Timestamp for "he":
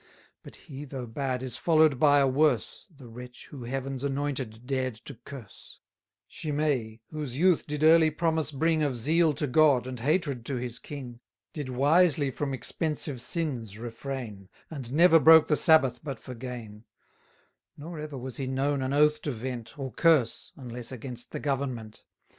0.55-0.83, 18.37-18.47